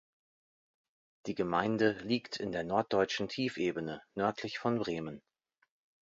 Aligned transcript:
Die 1.27 1.35
Gemeinde 1.35 1.91
liegt 2.01 2.37
in 2.37 2.51
der 2.51 2.63
norddeutschen 2.63 3.29
Tiefebene 3.29 4.01
nördlich 4.15 4.57
von 4.57 4.79
Bremen. 4.79 5.21